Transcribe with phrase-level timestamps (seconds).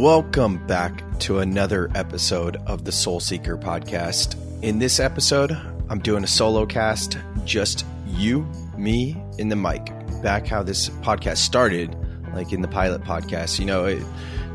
[0.00, 4.34] Welcome back to another episode of the Soul Seeker podcast.
[4.62, 5.52] In this episode,
[5.90, 8.48] I'm doing a solo cast, just you,
[8.78, 9.92] me, and the mic.
[10.22, 11.94] Back how this podcast started,
[12.32, 13.58] like in the pilot podcast.
[13.58, 14.02] You know, it,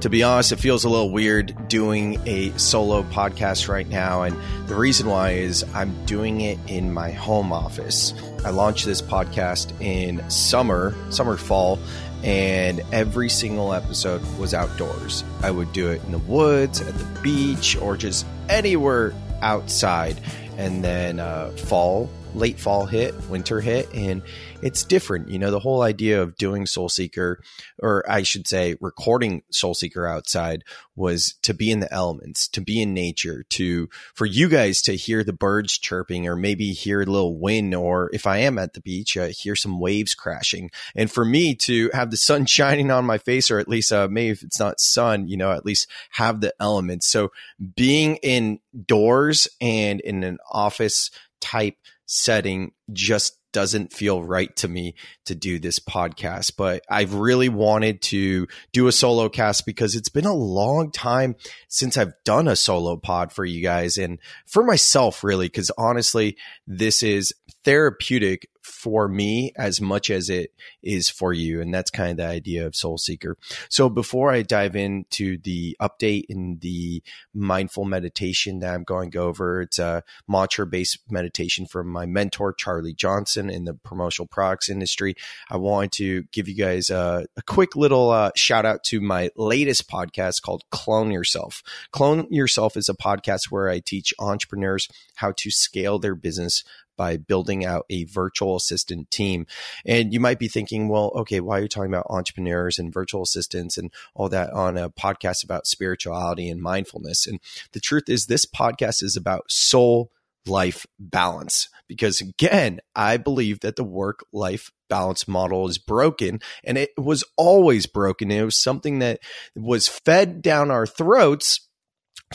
[0.06, 4.22] to be honest, it feels a little weird doing a solo podcast right now.
[4.22, 4.38] And
[4.68, 8.14] the reason why is I'm doing it in my home office.
[8.46, 11.80] I launched this podcast in summer, summer, fall,
[12.24, 15.24] and every single episode was outdoors.
[15.42, 20.22] I would do it in the woods, at the beach, or just anywhere outside.
[20.60, 24.22] And then uh, fall, late fall hit, winter hit, and
[24.62, 25.30] it's different.
[25.30, 27.42] You know, the whole idea of doing Soul Seeker,
[27.80, 30.64] or I should say, recording Soul Seeker outside
[30.96, 34.96] was to be in the elements, to be in nature, to, for you guys to
[34.96, 38.74] hear the birds chirping or maybe hear a little wind, or if I am at
[38.74, 40.72] the beach, uh, hear some waves crashing.
[40.96, 44.08] And for me to have the sun shining on my face, or at least, uh,
[44.10, 47.08] maybe if it's not sun, you know, at least have the elements.
[47.08, 47.32] So
[47.76, 51.76] being indoors and in an office type
[52.06, 58.02] setting just doesn't feel right to me to do this podcast, but I've really wanted
[58.02, 61.38] to do a solo cast because it's been a long time
[61.70, 66.36] since I've done a solo pod for you guys and for myself, really, because honestly,
[66.68, 67.34] this is
[67.64, 71.62] therapeutic for me as much as it is for you.
[71.62, 73.38] And that's kind of the idea of Soul Seeker.
[73.70, 79.62] So before I dive into the update in the mindful meditation that I'm going over,
[79.62, 85.16] it's a mantra based meditation from my mentor, Charlie Johnson in the promotional products industry.
[85.50, 89.30] I wanted to give you guys a, a quick little uh, shout out to my
[89.36, 91.64] latest podcast called Clone Yourself.
[91.92, 96.64] Clone Yourself is a podcast where I teach entrepreneurs how to scale their business
[96.98, 99.46] by building out a virtual assistant team.
[99.86, 103.24] And you might be thinking, well, okay, why are you talking about entrepreneurs and virtual
[103.24, 107.28] assistants and all that on a podcast about spirituality and mindfulness?
[107.28, 107.40] And
[107.74, 110.12] the truth is, this podcast is about soul
[110.48, 111.70] life balance.
[111.88, 117.24] Because again, I believe that the work life balance model is broken and it was
[117.38, 118.32] always broken.
[118.32, 119.20] It was something that
[119.56, 121.65] was fed down our throats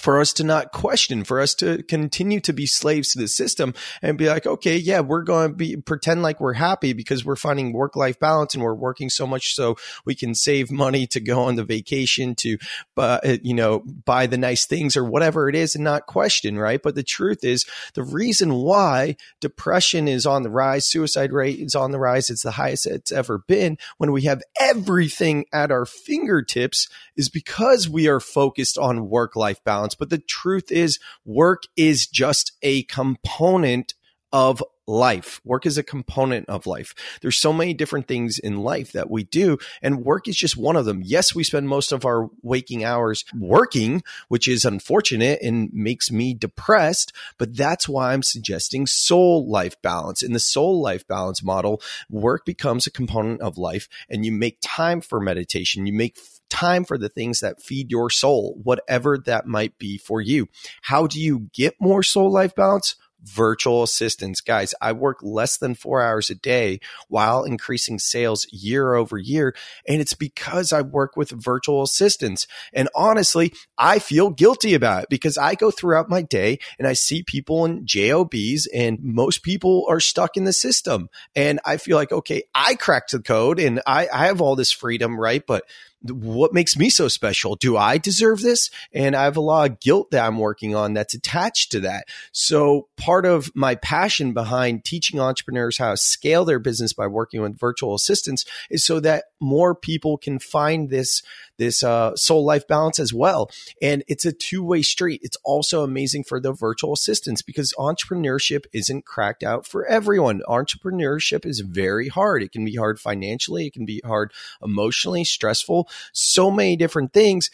[0.01, 3.75] for us to not question, for us to continue to be slaves to the system
[4.01, 7.37] and be like, okay, yeah, we're going to be pretend like we're happy because we're
[7.37, 11.21] finding work life balance and we're working so much so we can save money to
[11.21, 12.57] go on the vacation to,
[12.97, 16.81] uh, you know, buy the nice things or whatever it is and not question, right?
[16.83, 21.75] But the truth is the reason why depression is on the rise, suicide rate is
[21.75, 22.31] on the rise.
[22.31, 27.89] It's the highest it's ever been when we have everything at our fingertips is because
[27.89, 32.85] we are focused on work life balance But the truth is, work is just a
[32.85, 33.95] component
[34.33, 35.41] of life.
[35.45, 36.95] Work is a component of life.
[37.23, 40.77] There's so many different things in life that we do, and work is just one
[40.77, 41.01] of them.
[41.05, 46.35] Yes, we spend most of our waking hours working, which is unfortunate and makes me
[46.35, 50.23] depressed, but that's why I'm suggesting soul life balance.
[50.23, 51.81] In the soul life balance model,
[52.11, 55.87] work becomes a component of life, and you make time for meditation.
[55.87, 56.19] You make
[56.49, 60.49] time for the things that feed your soul, whatever that might be for you.
[60.83, 62.97] How do you get more soul life balance?
[63.25, 64.41] Virtual assistants.
[64.41, 69.55] Guys, I work less than four hours a day while increasing sales year over year.
[69.87, 72.47] And it's because I work with virtual assistants.
[72.73, 76.93] And honestly, I feel guilty about it because I go throughout my day and I
[76.93, 81.09] see people in JOBs and most people are stuck in the system.
[81.35, 84.73] And I feel like, okay, I cracked the code and I, I have all this
[84.73, 85.43] freedom, right?
[85.47, 85.65] But
[86.03, 87.57] what makes me so special?
[87.57, 88.71] Do I deserve this?
[88.93, 92.07] And I have a lot of guilt that I'm working on that's attached to that.
[92.33, 97.43] So part of my passion behind teaching entrepreneurs how to scale their business by working
[97.43, 101.23] with virtual assistants is so that more people can find this
[101.61, 103.51] this uh, soul life balance as well.
[103.83, 105.21] And it's a two way street.
[105.23, 110.41] It's also amazing for the virtual assistants because entrepreneurship isn't cracked out for everyone.
[110.49, 112.43] Entrepreneurship is very hard.
[112.43, 114.33] It can be hard financially, it can be hard
[114.63, 117.51] emotionally, stressful, so many different things.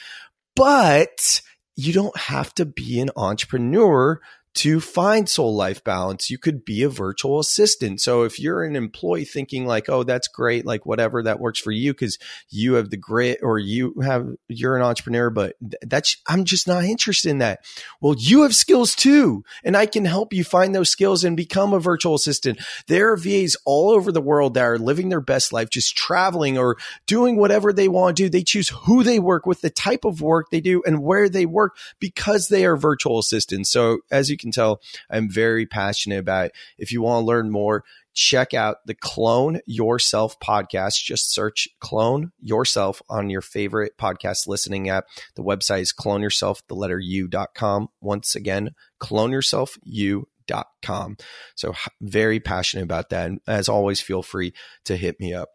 [0.55, 1.43] But
[1.75, 4.21] you don't have to be an entrepreneur
[4.57, 8.01] to find soul life balance, you could be a virtual assistant.
[8.01, 11.73] So if you're an employee thinking like, oh, that's great, like whatever that works for
[11.73, 12.19] you because
[12.49, 16.85] you have the grit or you have, you're an entrepreneur, but that's, I'm just not
[16.85, 17.65] interested in that.
[18.01, 21.75] Well, you have skills too, and I can help you find those skills and become
[21.75, 22.59] a virtual assistant.
[22.87, 26.57] There are VAs all over the world that are living their best life, just traveling
[26.57, 28.29] or doing whatever they want to do.
[28.31, 31.45] They choose who they work with, the type of work they do, and where they
[31.45, 33.71] work because they are virtual assistants.
[33.71, 36.53] So as you can can tell, I'm very passionate about it.
[36.79, 37.85] If you want to learn more,
[38.15, 41.03] check out the Clone Yourself podcast.
[41.05, 45.07] Just search Clone Yourself on your favorite podcast listening app.
[45.35, 47.89] The website is clone yourself, the letter u.com.
[48.01, 51.17] Once again, clone yourself, you dot com.
[51.57, 53.27] So very passionate about that.
[53.27, 54.55] And as always, feel free
[54.85, 55.51] to hit me up.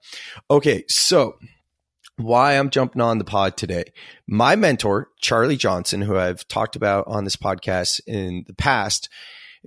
[0.50, 0.84] Okay.
[0.90, 1.38] So
[2.18, 3.86] why I'm jumping on the pod today.
[4.28, 9.10] My mentor, Charlie Johnson, who I've talked about on this podcast in the past,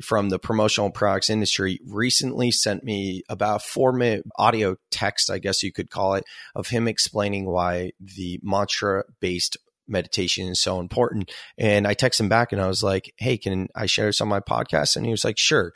[0.02, 5.62] from the promotional products industry recently sent me about four minute audio text, I guess
[5.62, 6.24] you could call it,
[6.54, 9.56] of him explaining why the mantra based
[9.86, 11.30] meditation is so important.
[11.58, 14.28] And I texted him back and I was like, Hey, can I share this on
[14.28, 14.96] my podcast?
[14.96, 15.72] And he was like, Sure.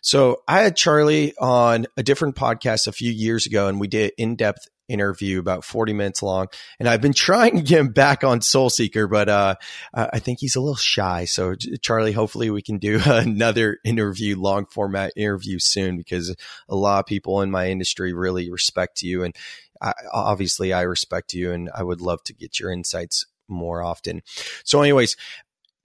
[0.00, 4.12] So I had Charlie on a different podcast a few years ago and we did
[4.18, 6.48] in depth interview about 40 minutes long.
[6.78, 9.54] And I've been trying to get him back on Soul Seeker, but uh,
[9.94, 11.24] I think he's a little shy.
[11.24, 16.34] So, Charlie, hopefully we can do another interview, long format interview soon because
[16.68, 19.24] a lot of people in my industry really respect you.
[19.24, 19.34] And
[19.80, 24.22] I, obviously, I respect you and I would love to get your insights more often.
[24.64, 25.16] So, anyways,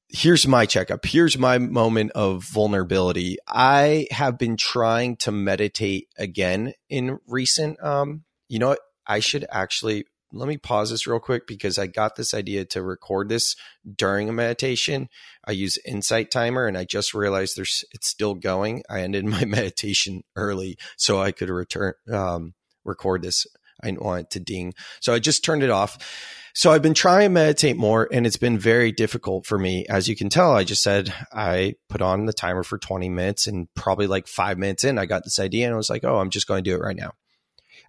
[0.09, 1.06] here's my checkup.
[1.06, 3.38] Here's my moment of vulnerability.
[3.48, 8.77] I have been trying to meditate again in recent, um, you know?
[9.07, 12.83] I should actually let me pause this real quick because I got this idea to
[12.83, 13.56] record this
[13.95, 15.07] during a meditation.
[15.45, 18.83] I use Insight Timer and I just realized there's it's still going.
[18.89, 23.48] I ended my meditation early so I could return um, record this.
[23.81, 24.74] I didn't want it to ding.
[25.01, 25.98] So I just turned it off.
[26.56, 29.86] So I've been trying to meditate more and it's been very difficult for me.
[29.88, 33.45] As you can tell, I just said I put on the timer for 20 minutes
[33.45, 36.18] and probably like five minutes in, I got this idea and I was like, oh,
[36.18, 37.12] I'm just going to do it right now.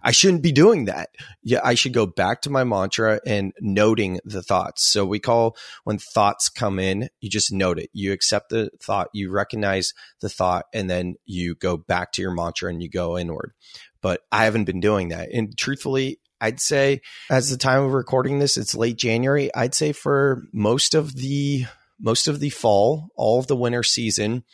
[0.01, 1.09] I shouldn't be doing that.
[1.43, 4.87] Yeah, I should go back to my mantra and noting the thoughts.
[4.87, 7.89] So we call when thoughts come in, you just note it.
[7.93, 12.31] You accept the thought, you recognize the thought, and then you go back to your
[12.31, 13.53] mantra and you go inward.
[14.01, 15.29] But I haven't been doing that.
[15.31, 19.53] And truthfully, I'd say as the time of recording this, it's late January.
[19.53, 21.65] I'd say for most of the
[21.99, 24.45] most of the fall, all of the winter season,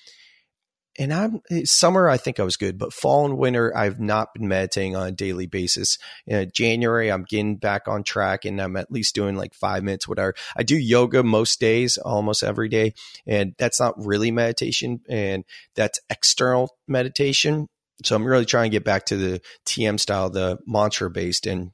[0.98, 2.10] and I'm eh, summer.
[2.10, 5.12] I think I was good, but fall and winter, I've not been meditating on a
[5.12, 5.98] daily basis.
[6.26, 10.08] In January, I'm getting back on track, and I'm at least doing like five minutes,
[10.08, 10.34] whatever.
[10.56, 12.94] I do yoga most days, almost every day,
[13.26, 15.44] and that's not really meditation, and
[15.76, 17.68] that's external meditation.
[18.04, 21.72] So I'm really trying to get back to the TM style, the mantra based, and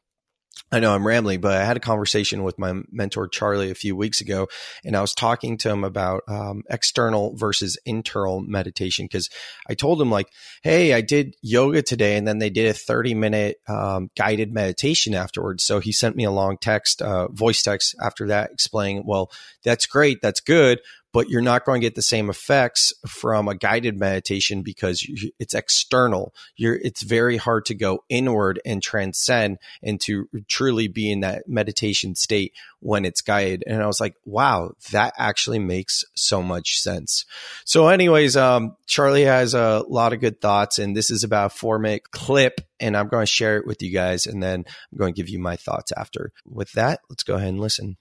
[0.74, 3.94] I know I'm rambling, but I had a conversation with my mentor Charlie a few
[3.94, 4.48] weeks ago,
[4.86, 9.30] and I was talking to him about um, external versus internal meditation because
[9.68, 10.27] I told him like,
[10.63, 15.13] "Hey, I did yoga today, and then they did a 30 minute um, guided meditation
[15.13, 19.30] afterwards." So he sent me a long text, uh, voice text after that, explaining, "Well,
[19.65, 20.80] that's great, that's good,
[21.13, 25.06] but you're not going to get the same effects from a guided meditation because
[25.40, 26.34] it's external.
[26.56, 31.48] You're, it's very hard to go inward and transcend and to truly be in that
[31.48, 33.63] meditation state when it's guided.
[33.68, 37.25] And I was like, wow, that actually makes so much sense.
[37.66, 41.56] So anyways, um, Charlie has a lot of good thoughts and this is about a
[41.56, 44.25] four minute clip and I'm going to share it with you guys.
[44.25, 47.02] And then I'm going to give you my thoughts after with that.
[47.10, 47.98] Let's go ahead and listen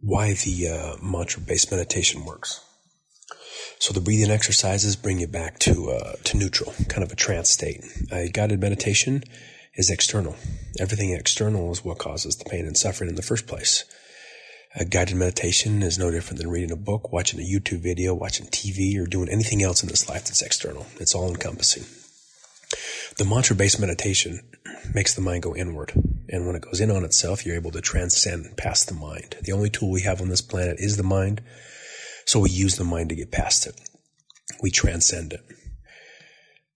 [0.00, 2.60] why the uh, mantra based meditation works.
[3.78, 7.50] So the breathing exercises bring you back to uh, to neutral, kind of a trance
[7.50, 7.84] state.
[8.10, 9.22] A guided meditation
[9.74, 10.36] is external.
[10.80, 13.84] Everything external is what causes the pain and suffering in the first place.
[14.74, 18.46] A guided meditation is no different than reading a book, watching a YouTube video, watching
[18.46, 20.86] TV, or doing anything else in this life that's external.
[20.98, 21.84] It's all encompassing.
[23.16, 24.40] The mantra based meditation
[24.94, 25.92] makes the mind go inward.
[26.28, 29.36] And when it goes in on itself, you're able to transcend past the mind.
[29.42, 31.42] The only tool we have on this planet is the mind.
[32.24, 33.80] So we use the mind to get past it.
[34.62, 35.44] We transcend it.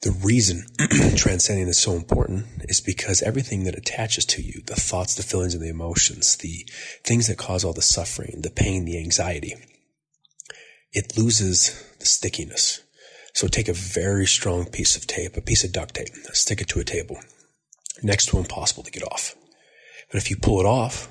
[0.03, 0.65] The reason
[1.17, 5.55] transcending is so important is because everything that attaches to you, the thoughts, the feelings,
[5.55, 6.67] and the emotions, the
[7.05, 9.57] things that cause all the suffering, the pain, the anxiety,
[10.93, 12.81] it loses the stickiness.
[13.35, 16.69] So take a very strong piece of tape, a piece of duct tape, stick it
[16.69, 17.21] to a table,
[18.03, 19.35] next to impossible to get off.
[20.11, 21.09] But if you pull it off,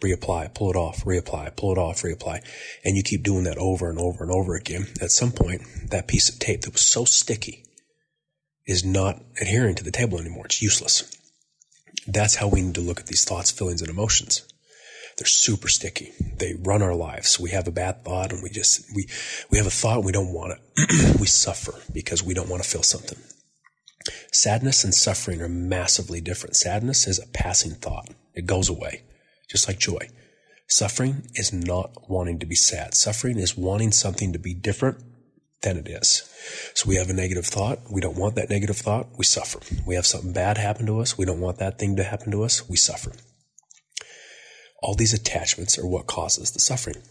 [0.00, 2.42] reapply, pull it off, reapply, pull it off, reapply,
[2.84, 6.08] and you keep doing that over and over and over again, at some point, that
[6.08, 7.64] piece of tape that was so sticky
[8.66, 10.46] is not adhering to the table anymore.
[10.46, 11.16] It's useless.
[12.06, 14.46] That's how we need to look at these thoughts, feelings, and emotions.
[15.18, 16.12] They're super sticky.
[16.38, 17.38] They run our lives.
[17.38, 19.06] We have a bad thought and we just, we,
[19.50, 21.18] we have a thought and we don't want it.
[21.20, 23.18] we suffer because we don't want to feel something.
[24.32, 26.56] Sadness and suffering are massively different.
[26.56, 28.08] Sadness is a passing thought.
[28.34, 29.02] It goes away,
[29.48, 30.08] just like joy.
[30.68, 32.94] Suffering is not wanting to be sad.
[32.94, 35.02] Suffering is wanting something to be different
[35.62, 36.30] than it is.
[36.74, 37.80] So we have a negative thought.
[37.90, 39.08] We don't want that negative thought.
[39.18, 39.60] We suffer.
[39.86, 41.18] We have something bad happen to us.
[41.18, 42.68] We don't want that thing to happen to us.
[42.68, 43.12] We suffer.
[44.82, 47.02] All these attachments are what causes the suffering.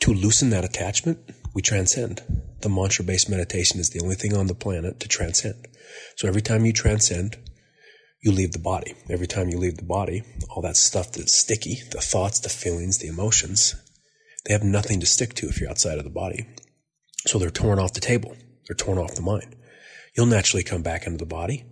[0.00, 1.18] To loosen that attachment,
[1.54, 2.22] we transcend.
[2.60, 5.66] The mantra based meditation is the only thing on the planet to transcend.
[6.16, 7.38] So every time you transcend,
[8.26, 8.94] you leave the body.
[9.08, 12.98] Every time you leave the body, all that stuff that's sticky, the thoughts, the feelings,
[12.98, 13.76] the emotions,
[14.44, 16.44] they have nothing to stick to if you're outside of the body.
[17.26, 18.36] So they're torn off the table.
[18.66, 19.54] They're torn off the mind.
[20.16, 21.66] You'll naturally come back into the body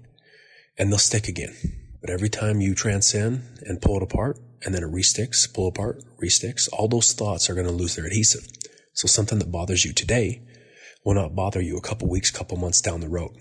[0.79, 1.57] and they'll stick again.
[2.01, 6.05] But every time you transcend and pull it apart and then it resticks, pull apart,
[6.23, 8.47] resticks, all those thoughts are going to lose their adhesive.
[8.93, 10.43] So something that bothers you today
[11.05, 13.37] will not bother you a couple weeks, couple months down the road.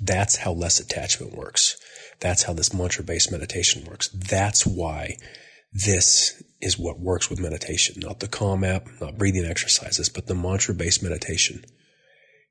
[0.00, 1.76] That's how less attachment works.
[2.20, 4.08] That's how this mantra based meditation works.
[4.08, 5.16] That's why
[5.72, 10.34] this is what works with meditation, not the Calm app, not breathing exercises, but the
[10.34, 11.64] mantra based meditation.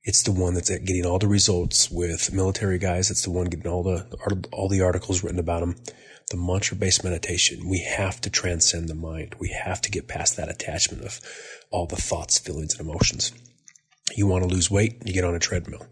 [0.03, 3.09] It's the one that's getting all the results with military guys.
[3.09, 5.75] It's the one getting all the all the articles written about them.
[6.29, 7.69] The mantra based meditation.
[7.69, 9.35] We have to transcend the mind.
[9.39, 11.21] We have to get past that attachment of
[11.71, 13.31] all the thoughts, feelings, and emotions.
[14.15, 15.87] You want to lose weight, you get on a treadmill.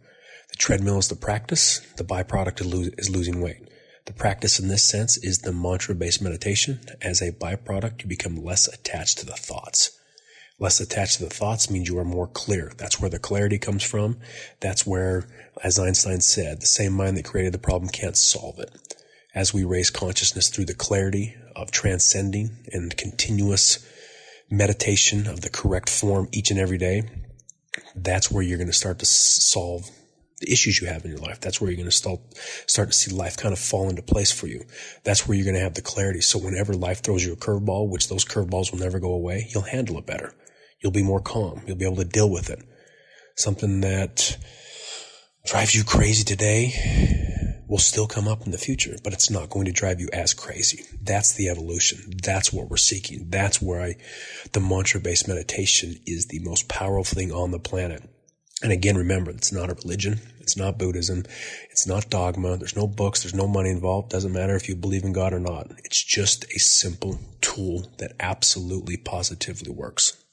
[0.51, 1.79] The treadmill is the practice.
[1.98, 3.70] The byproduct is losing weight.
[4.05, 6.81] The practice in this sense is the mantra based meditation.
[7.01, 9.98] As a byproduct, you become less attached to the thoughts.
[10.60, 12.72] Less attached to the thoughts means you are more clear.
[12.77, 14.20] That's where the clarity comes from.
[14.60, 15.27] That's where,
[15.63, 18.70] as Einstein said, the same mind that created the problem can't solve it.
[19.34, 23.88] As we raise consciousness through the clarity of transcending and continuous
[24.50, 27.03] meditation of the correct form each and every day,
[27.96, 29.89] that's where you're going to start to solve
[30.41, 31.39] the issues you have in your life.
[31.39, 32.19] That's where you're going to start,
[32.67, 34.65] start to see life kind of fall into place for you.
[35.03, 36.21] That's where you're going to have the clarity.
[36.21, 39.63] So whenever life throws you a curveball, which those curveballs will never go away, you'll
[39.63, 40.33] handle it better.
[40.81, 41.62] You'll be more calm.
[41.65, 42.60] You'll be able to deal with it.
[43.36, 44.38] Something that
[45.45, 46.74] drives you crazy today
[47.67, 50.33] will still come up in the future, but it's not going to drive you as
[50.33, 50.83] crazy.
[51.01, 52.00] That's the evolution.
[52.21, 53.29] That's what we're seeking.
[53.29, 53.95] That's where I,
[54.51, 58.03] the mantra based meditation is the most powerful thing on the planet.
[58.63, 60.20] And again, remember, it's not a religion.
[60.39, 61.24] It's not Buddhism.
[61.70, 62.58] It's not dogma.
[62.58, 63.24] There's no books.
[63.24, 64.10] There's no money involved.
[64.10, 65.72] Doesn't matter if you believe in God or not.
[65.84, 70.24] It's just a simple tool that absolutely positively works.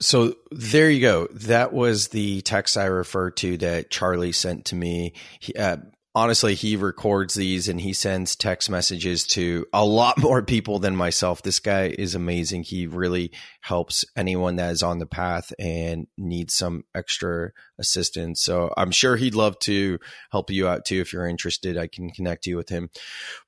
[0.00, 1.28] So there you go.
[1.32, 5.12] That was the text I referred to that Charlie sent to me.
[5.38, 5.78] He, uh,
[6.14, 10.94] honestly, he records these and he sends text messages to a lot more people than
[10.94, 11.42] myself.
[11.42, 12.62] This guy is amazing.
[12.62, 18.42] He really helps anyone that is on the path and needs some extra assistance.
[18.42, 19.98] So I'm sure he'd love to
[20.30, 21.00] help you out too.
[21.00, 22.90] If you're interested, I can connect you with him.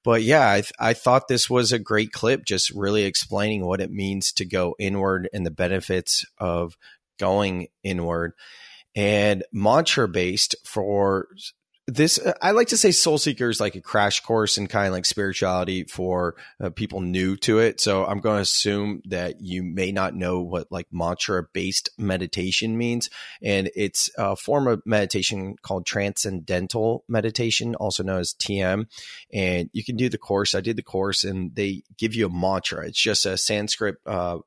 [0.03, 3.81] But yeah, I, th- I thought this was a great clip, just really explaining what
[3.81, 6.77] it means to go inward and the benefits of
[7.19, 8.33] going inward
[8.97, 11.29] and mantra based for
[11.87, 14.93] this i like to say soul seeker is like a crash course in kind of
[14.93, 17.81] like spirituality for uh, people new to it.
[17.81, 22.77] So i'm going to assume that you may not know what like mantra based meditation
[22.77, 23.09] means.
[23.43, 28.87] And it's a form of meditation called transcendental meditation also known as tm
[29.33, 30.55] and you can do the course.
[30.55, 32.87] I did the course and they give you a mantra.
[32.87, 34.39] It's just a sanskrit uh,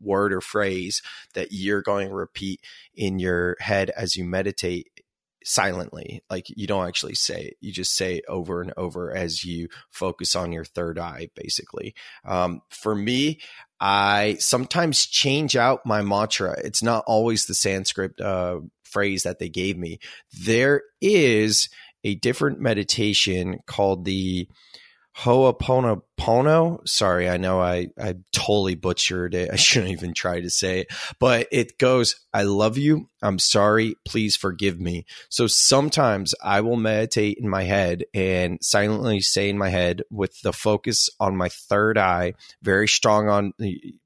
[0.00, 1.02] word or phrase
[1.34, 2.60] that you're going to repeat
[2.94, 4.97] in your head as you meditate
[5.44, 6.22] silently.
[6.30, 7.56] Like you don't actually say it.
[7.60, 11.94] You just say it over and over as you focus on your third eye, basically.
[12.24, 13.40] Um, for me,
[13.80, 16.56] I sometimes change out my mantra.
[16.64, 20.00] It's not always the Sanskrit uh, phrase that they gave me.
[20.40, 21.68] There is
[22.04, 24.48] a different meditation called the
[25.18, 26.02] Ho'oponopono.
[26.84, 29.50] Sorry, I know I, I totally butchered it.
[29.52, 33.08] I shouldn't even try to say it, but it goes, I love you.
[33.22, 33.96] I'm sorry.
[34.04, 35.06] Please forgive me.
[35.28, 40.40] So sometimes I will meditate in my head and silently say in my head with
[40.42, 43.54] the focus on my third eye, very strong on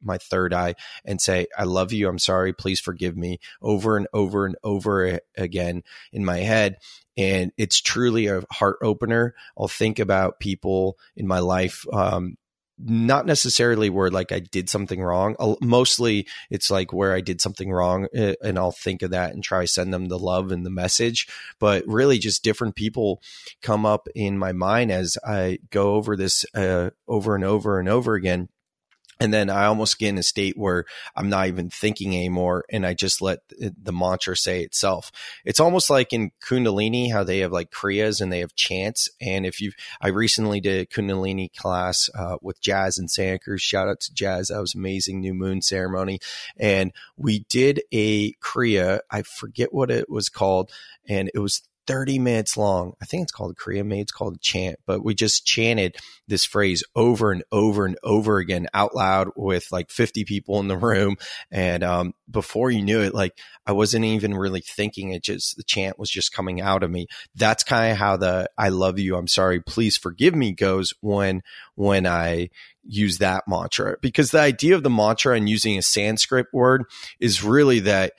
[0.03, 2.09] my third eye and say, I love you.
[2.09, 2.53] I'm sorry.
[2.53, 6.77] Please forgive me over and over and over again in my head
[7.17, 9.35] and it's truly a heart opener.
[9.59, 12.37] I'll think about people in my life, um,
[12.79, 15.37] not necessarily where like I did something wrong.
[15.61, 19.43] Mostly it's like where I did something wrong, eh, and I'll think of that and
[19.43, 21.29] try send them the love and the message.
[21.61, 23.23] But really, just different people
[23.63, 27.89] come up in my mind as I go over this uh, over and over and
[27.89, 28.49] over again
[29.23, 32.85] and then I almost get in a state where I'm not even thinking anymore, and
[32.85, 35.13] I just let the mantra say itself.
[35.45, 39.09] It's almost like in Kundalini, how they have like kriyas and they have chants.
[39.21, 43.63] And if you, I recently did a Kundalini class uh, with Jazz and Sanders.
[43.63, 45.21] Shout out to Jazz, that was amazing.
[45.21, 46.19] New Moon ceremony,
[46.57, 49.01] and we did a kriya.
[49.09, 50.73] I forget what it was called,
[51.09, 52.93] and it was 30 minutes long.
[53.03, 55.97] I think it's called a Kriya Maybe it's called chant, but we just chanted
[56.29, 60.69] this phrase over and over and over again out loud with like 50 people in
[60.69, 61.17] the room.
[61.51, 63.37] And um, before you knew it, like
[63.67, 67.07] I wasn't even really thinking it just, the chant was just coming out of me.
[67.35, 71.43] That's kind of how the I love you, I'm sorry, please forgive me goes when,
[71.75, 72.51] when I
[72.85, 73.97] use that mantra.
[74.01, 76.85] Because the idea of the mantra and using a Sanskrit word
[77.19, 78.13] is really that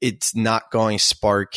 [0.00, 1.54] it's not going to spark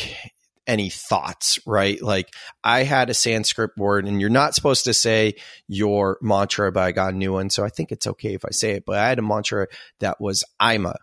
[0.66, 2.00] any thoughts, right?
[2.02, 5.34] Like I had a Sanskrit word and you're not supposed to say
[5.68, 7.50] your mantra, but I got a new one.
[7.50, 9.66] So I think it's okay if I say it, but I had a mantra
[10.00, 10.96] that was Ima.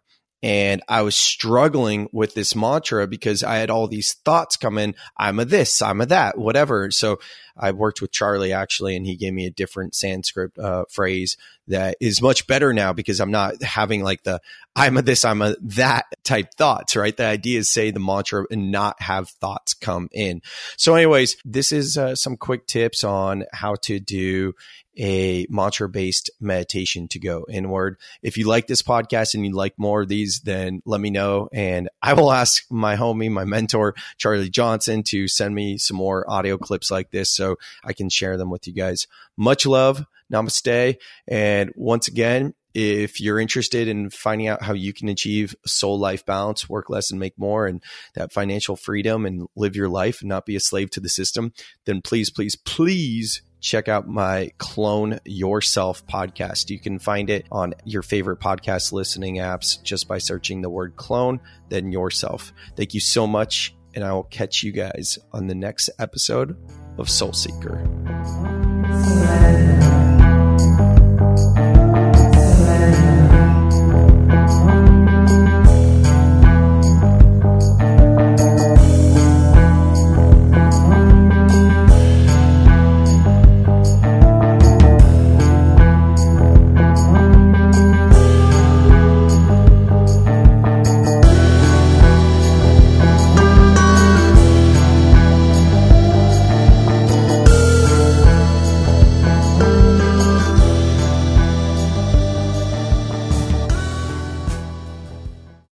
[0.43, 4.95] And I was struggling with this mantra because I had all these thoughts come in.
[5.15, 6.89] I'm a this, I'm a that, whatever.
[6.89, 7.19] So
[7.55, 11.95] I worked with Charlie actually, and he gave me a different Sanskrit uh, phrase that
[12.01, 14.41] is much better now because I'm not having like the
[14.75, 17.15] I'm a this, I'm a that type thoughts, right?
[17.15, 20.41] The idea is say the mantra and not have thoughts come in.
[20.77, 24.53] So, anyways, this is uh, some quick tips on how to do
[25.01, 27.97] a mantra based meditation to go inward.
[28.21, 31.49] If you like this podcast and you'd like more of these, then let me know.
[31.51, 36.29] And I will ask my homie, my mentor, Charlie Johnson, to send me some more
[36.29, 39.07] audio clips like this so I can share them with you guys.
[39.35, 40.05] Much love.
[40.31, 40.97] Namaste.
[41.27, 46.25] And once again, if you're interested in finding out how you can achieve soul life
[46.25, 50.29] balance, work less and make more, and that financial freedom and live your life and
[50.29, 51.51] not be a slave to the system,
[51.85, 56.69] then please, please, please check out my Clone Yourself podcast.
[56.69, 60.95] You can find it on your favorite podcast listening apps just by searching the word
[60.97, 61.39] clone,
[61.69, 62.51] then yourself.
[62.75, 63.73] Thank you so much.
[63.93, 66.57] And I will catch you guys on the next episode
[66.97, 67.87] of Soul Seeker.